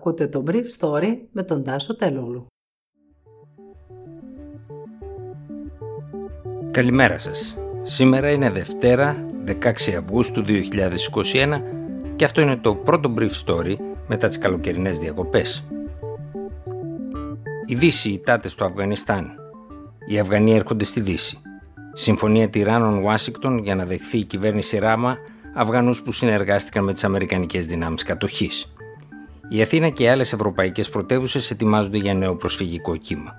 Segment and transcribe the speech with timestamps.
[0.00, 2.46] Ακούτε το Brief Story με τον Τάσο Τελούλου.
[6.70, 7.56] Καλημέρα σας.
[7.82, 11.62] Σήμερα είναι Δευτέρα, 16 Αυγούστου 2021
[12.16, 13.74] και αυτό είναι το πρώτο Brief Story
[14.08, 15.64] μετά τις καλοκαιρινές διακοπές.
[17.66, 19.34] Η Δύση ητάται στο Αφγανιστάν.
[20.06, 21.38] Οι Αφγανοί έρχονται στη Δύση.
[21.92, 25.16] Συμφωνία Τυράννων Ουάσιγκτον για να δεχθεί η κυβέρνηση Ράμα
[25.54, 28.74] Αφγανούς που συνεργάστηκαν με τις Αμερικανικές δυνάμεις κατοχής.
[29.52, 33.34] Η Αθήνα και άλλες ευρωπαϊκές πρωτεύουσες ετοιμάζονται για νέο προσφυγικό κύμα.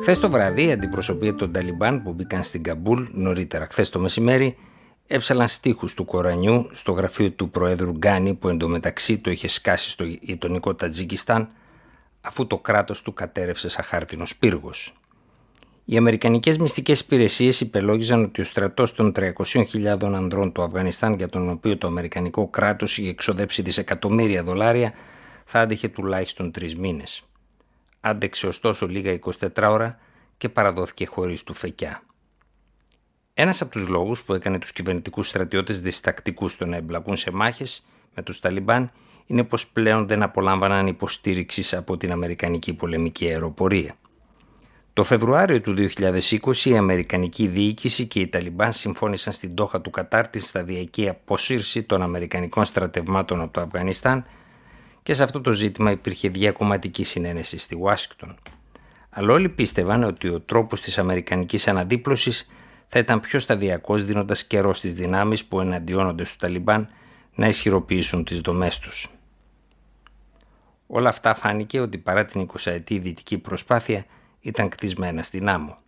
[0.00, 4.56] Χθες το βράδυ, η αντιπροσωπεία των Ταλιμπάν που μπήκαν στην Καμπούλ νωρίτερα χθες το μεσημέρι
[5.06, 10.04] έψαλαν στίχους του Κορανιού στο γραφείο του Προέδρου Γκάνη που εντωμεταξύ το είχε σκάσει στο
[10.04, 11.48] γειτονικό Τατζικιστάν
[12.20, 14.92] αφού το κράτος του κατέρρευσε σαν χάρτινος πύργος.
[15.90, 21.48] Οι Αμερικανικές μυστικές υπηρεσίες υπελόγιζαν ότι ο στρατός των 300.000 ανδρών του Αφγανιστάν για τον
[21.48, 24.92] οποίο το Αμερικανικό κράτος είχε εξοδέψει δισεκατομμύρια δολάρια
[25.44, 27.22] θα άντεχε τουλάχιστον τρεις μήνες.
[28.00, 29.98] Άντεξε ωστόσο λίγα 24 ώρα
[30.36, 32.02] και παραδόθηκε χωρίς του φεκιά.
[33.34, 37.86] Ένας από τους λόγους που έκανε τους κυβερνητικούς στρατιώτες διστακτικούς στο να εμπλακούν σε μάχες
[38.14, 38.92] με τους Ταλιμπάν
[39.26, 43.96] είναι πως πλέον δεν απολάμβαναν υποστήριξης από την Αμερικανική πολεμική αεροπορία.
[44.98, 50.28] Το Φεβρουάριο του 2020 η Αμερικανική διοίκηση και οι Ταλιμπάν συμφώνησαν στην Τόχα του Κατάρ
[50.28, 54.24] τη σταδιακή αποσύρση των Αμερικανικών στρατευμάτων από το Αφγανιστάν
[55.02, 58.34] και σε αυτό το ζήτημα υπήρχε διακομματική συνένεση στη Ουάσιγκτον.
[59.10, 62.50] Αλλά όλοι πίστευαν ότι ο τρόπος της Αμερικανικής αναδίπλωσης
[62.88, 66.88] θα ήταν πιο σταδιακός δίνοντας καιρό στις δυνάμεις που εναντιώνονται στους Ταλιμπάν
[67.34, 69.08] να ισχυροποιήσουν τις δομές τους.
[70.86, 74.04] Όλα αυτά φάνηκε ότι παρά την 20 ετή δυτική προσπάθεια
[74.48, 75.78] ήταν κτισμένα στην άμμο.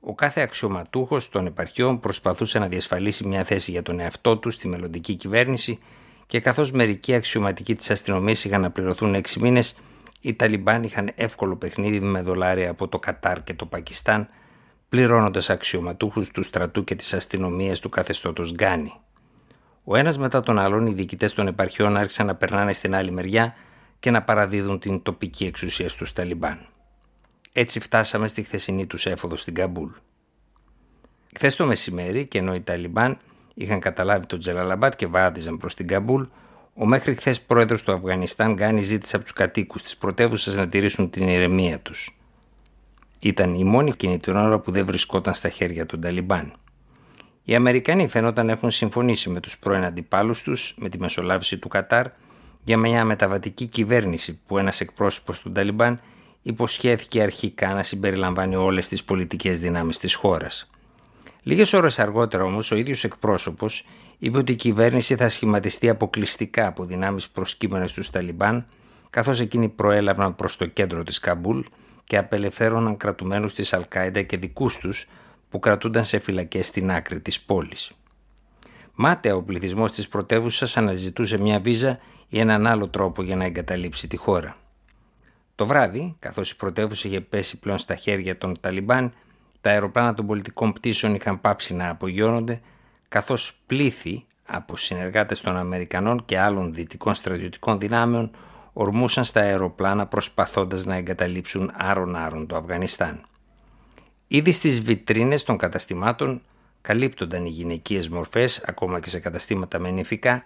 [0.00, 4.68] Ο κάθε αξιωματούχος των επαρχιών προσπαθούσε να διασφαλίσει μια θέση για τον εαυτό του στη
[4.68, 5.78] μελλοντική κυβέρνηση
[6.26, 9.76] και καθώς μερικοί αξιωματικοί της αστυνομίας είχαν να πληρωθούν 6 μήνες,
[10.20, 14.28] οι Ταλιμπάν είχαν εύκολο παιχνίδι με δολάρια από το Κατάρ και το Πακιστάν,
[14.88, 18.92] πληρώνοντας αξιωματούχους του στρατού και της αστυνομίας του καθεστώτος Γκάνη.
[19.84, 23.54] Ο ένας μετά τον άλλον, οι διοικητές των επαρχιών άρχισαν να περνάνε στην άλλη μεριά
[23.98, 26.58] και να παραδίδουν την τοπική εξουσία στους Ταλιμπάν.
[27.58, 29.90] Έτσι φτάσαμε στη χθεσινή τους έφοδο στην Καμπούλ.
[31.34, 33.18] Χθες το μεσημέρι, και ενώ οι Ταλιμπάν
[33.54, 36.22] είχαν καταλάβει το Τζελαλαμπάτ και βάδιζαν προς την Καμπούλ,
[36.74, 41.10] ο μέχρι χθες πρόεδρος του Αφγανιστάν Γκάνι ζήτησε από τους κατοίκους της πρωτεύουσας να τηρήσουν
[41.10, 42.18] την ηρεμία τους.
[43.18, 46.52] Ήταν η μόνη εκείνη την ώρα που δεν βρισκόταν στα χέρια των Ταλιμπάν.
[47.42, 52.06] Οι Αμερικανοί φαινόταν έχουν συμφωνήσει με τους πρώην αντιπάλους τους με τη μεσολάβηση του Κατάρ
[52.64, 56.00] για μια μεταβατική κυβέρνηση που ένας εκπρόσωπος των Ταλιμπάν
[56.46, 60.70] υποσχέθηκε αρχικά να συμπεριλαμβάνει όλες τις πολιτικές δυνάμεις της χώρας.
[61.42, 63.86] Λίγες ώρες αργότερα όμως ο ίδιος εκπρόσωπος
[64.18, 68.66] είπε ότι η κυβέρνηση θα σχηματιστεί αποκλειστικά από δυνάμεις προσκείμενες στους Ταλιμπάν,
[69.10, 71.60] καθώς εκείνοι προέλαβαν προς το κέντρο της Καμπούλ
[72.04, 75.08] και απελευθέρωναν κρατουμένους της Αλκάιντα και δικούς τους
[75.48, 77.92] που κρατούνταν σε φυλακές στην άκρη της πόλης.
[78.94, 81.98] Μάταια ο πληθυσμός της πρωτεύουσας αναζητούσε μια βίζα
[82.28, 84.56] ή έναν άλλο τρόπο για να εγκαταλείψει τη χώρα.
[85.56, 89.12] Το βράδυ, καθώς η πρωτεύουσα είχε πέσει πλέον στα χέρια των Ταλιμπάν,
[89.60, 92.60] τα αεροπλάνα των πολιτικών πτήσεων είχαν πάψει να απογειώνονται,
[93.08, 98.30] καθώς πλήθη από συνεργάτες των Αμερικανών και άλλων δυτικών στρατιωτικών δυνάμεων
[98.72, 103.20] ορμούσαν στα αεροπλάνα προσπαθώντας να εγκαταλείψουν άρον-άρον το Αφγανιστάν.
[104.26, 106.42] Ήδη στις βιτρίνες των καταστημάτων
[106.80, 110.44] καλύπτονταν οι γυναικείες μορφές ακόμα και σε καταστήματα με νηφικά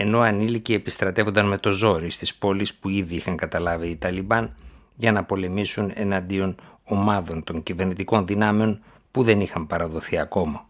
[0.00, 4.54] ενώ ανήλικοι επιστρατεύονταν με το ζόρι στις πόλεις που ήδη είχαν καταλάβει οι Ταλιμπάν
[4.96, 10.66] για να πολεμήσουν εναντίον ομάδων των κυβερνητικών δυνάμεων που δεν είχαν παραδοθεί ακόμα.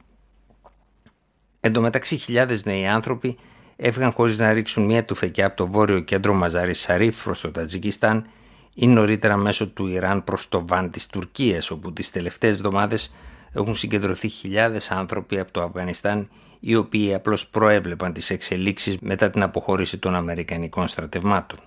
[1.60, 3.36] Εν τω μεταξύ χιλιάδες νέοι άνθρωποι
[3.76, 8.26] έφυγαν χωρίς να ρίξουν μία τουφεκιά από το βόρειο κέντρο Μαζάρι Σαρίφ προς το Τατζικιστάν
[8.74, 13.14] ή νωρίτερα μέσω του Ιράν προς το Βαν της Τουρκίας όπου τις τελευταίες εβδομάδες
[13.53, 16.28] έχουν συγκεντρωθεί χιλιάδες άνθρωποι από το Αφγανιστάν
[16.61, 21.59] οι οποίοι απλώς προέβλεπαν τις εξελίξεις μετά την αποχώρηση των Αμερικανικών στρατευμάτων.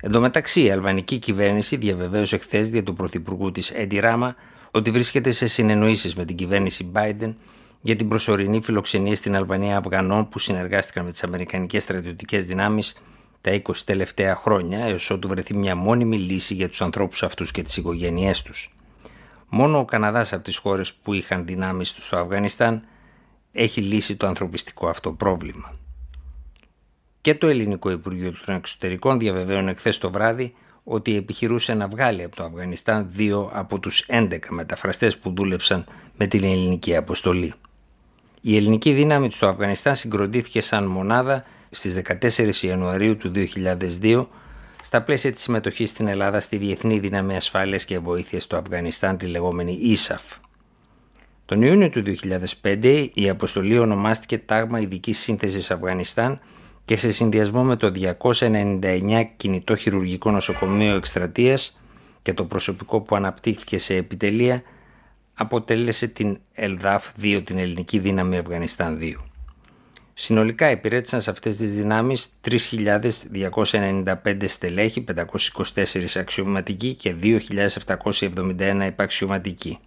[0.00, 4.34] Εν τω μεταξύ, η αλβανική κυβέρνηση διαβεβαίωσε χθες δια του Πρωθυπουργού της Έντι Ράμα
[4.70, 7.34] ότι βρίσκεται σε συνεννοήσεις με την κυβέρνηση Biden
[7.80, 12.96] για την προσωρινή φιλοξενία στην Αλβανία Αφγανών που συνεργάστηκαν με τις Αμερικανικές στρατιωτικές δυνάμεις
[13.40, 17.62] τα 20 τελευταία χρόνια, έως ότου βρεθεί μια μόνιμη λύση για τους ανθρώπους αυτούς και
[17.62, 18.76] τις οικογένειές τους.
[19.48, 22.82] Μόνο ο Καναδάς από τις χώρες που είχαν δυνάμεις στο Αφγανιστάν
[23.52, 25.74] έχει λύσει το ανθρωπιστικό αυτό πρόβλημα.
[27.20, 30.54] Και το Ελληνικό Υπουργείο των Εξωτερικών διαβεβαίωνε χθες το βράδυ
[30.84, 35.84] ότι επιχειρούσε να βγάλει από το Αφγανιστάν δύο από τους 11 μεταφραστές που δούλεψαν
[36.16, 37.52] με την ελληνική αποστολή.
[38.40, 43.32] Η ελληνική δύναμη στο Αφγανιστάν συγκροτήθηκε σαν μονάδα στις 14 Ιανουαρίου του
[44.00, 44.26] 2002
[44.86, 49.26] στα πλαίσια της συμμετοχής στην Ελλάδα στη Διεθνή Δύναμη Ασφάλειας και Βοήθειας στο Αφγανιστάν, τη
[49.26, 50.38] λεγόμενη ISAF.
[51.44, 52.02] Τον Ιούνιο του
[52.62, 56.40] 2005 η αποστολή ονομάστηκε Τάγμα Ειδικής Σύνθεσης Αφγανιστάν
[56.84, 57.92] και σε συνδυασμό με το
[58.28, 61.80] 299 κινητό χειρουργικό νοσοκομείο εκστρατείας
[62.22, 64.62] και το προσωπικό που αναπτύχθηκε σε επιτελεία
[65.34, 69.12] αποτέλεσε την ΕΛΔΑΦ 2, την Ελληνική Δύναμη Αφγανιστάν 2.
[70.18, 79.78] Συνολικά υπηρέτησαν σε αυτές τις δυνάμεις 3.295 στελέχη, 524 αξιωματικοί και 2.771 υπαξιωματικοί.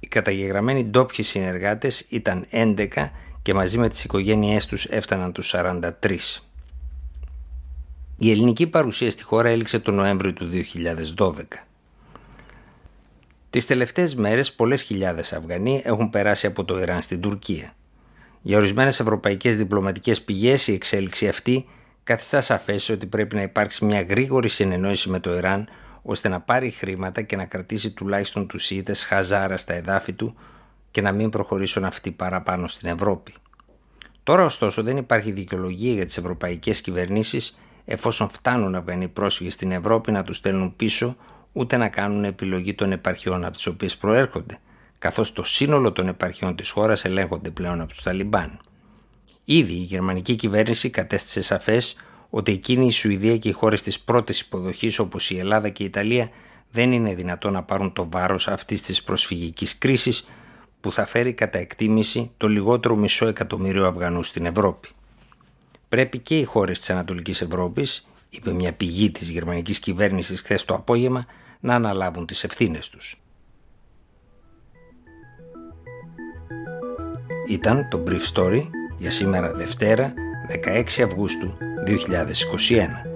[0.00, 3.10] Οι καταγεγραμμένοι ντόπιοι συνεργάτες ήταν 11
[3.42, 6.42] και μαζί με τις οικογένειές τους έφταναν τους 43.
[8.18, 10.48] Η ελληνική παρουσία στη χώρα έληξε τον Νοέμβριο του
[11.16, 11.32] 2012.
[13.50, 17.72] Τις τελευταίες μέρες πολλές χιλιάδες Αφγανοί έχουν περάσει από το Ιράν στην Τουρκία.
[18.40, 21.66] Για ορισμένες ευρωπαϊκές διπλωματικές πηγές, η εξέλιξη αυτή
[22.04, 25.68] καθιστά σαφές ότι πρέπει να υπάρξει μια γρήγορη συνεννόηση με το Ιράν
[26.02, 30.34] ώστε να πάρει χρήματα και να κρατήσει τουλάχιστον τους Ιήτε χαζάρα στα εδάφη του
[30.90, 33.34] και να μην προχωρήσουν αυτοί παραπάνω στην Ευρώπη.
[34.22, 40.12] Τώρα, ωστόσο, δεν υπάρχει δικαιολογία για τις ευρωπαϊκές κυβερνήσεις, εφόσον φτάνουν Αφγανοί πρόσφυγες στην Ευρώπη,
[40.12, 41.16] να τους στέλνουν πίσω,
[41.52, 44.58] ούτε να κάνουν επιλογή των επαρχιών από τις οποίες προέρχονται
[44.98, 48.58] καθώς το σύνολο των επαρχιών της χώρας ελέγχονται πλέον από τους Ταλιμπάν.
[49.44, 51.96] Ήδη η γερμανική κυβέρνηση κατέστησε σαφές
[52.30, 55.86] ότι εκείνη η Σουηδία και οι χώρες της πρώτης υποδοχής όπως η Ελλάδα και η
[55.86, 56.30] Ιταλία
[56.70, 60.28] δεν είναι δυνατόν να πάρουν το βάρος αυτής της προσφυγικής κρίσης
[60.80, 64.88] που θα φέρει κατά εκτίμηση το λιγότερο μισό εκατομμύριο Αφγανούς στην Ευρώπη.
[65.88, 70.74] Πρέπει και οι χώρες της Ανατολικής Ευρώπης, είπε μια πηγή της γερμανικής κυβέρνησης χθες το
[70.74, 71.26] απόγευμα,
[71.60, 73.20] να αναλάβουν τις ευθύνες τους.
[77.48, 78.62] Ήταν το Brief Story
[78.98, 80.12] για σήμερα Δευτέρα
[80.98, 81.52] 16 Αυγούστου
[81.86, 83.07] 2021.